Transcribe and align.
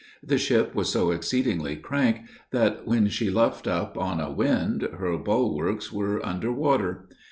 The 0.23 0.39
ship 0.39 0.73
was 0.73 0.89
so 0.91 1.11
exceedingly 1.11 1.75
crank, 1.75 2.21
that 2.49 2.87
when 2.87 3.07
she 3.09 3.29
luffed 3.29 3.67
up 3.67 3.99
on 3.99 4.19
a 4.19 4.31
wind, 4.33 4.81
her 4.97 5.15
bulwarks 5.15 5.93
were 5.93 6.25
under 6.25 6.51
water. 6.51 7.07